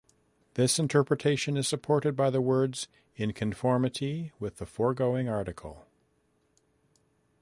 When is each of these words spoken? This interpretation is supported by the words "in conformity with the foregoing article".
This 0.55 0.79
interpretation 0.79 1.55
is 1.55 1.67
supported 1.67 2.15
by 2.15 2.31
the 2.31 2.41
words 2.41 2.87
"in 3.15 3.33
conformity 3.33 4.31
with 4.39 4.57
the 4.57 4.65
foregoing 4.65 5.29
article". 5.29 5.85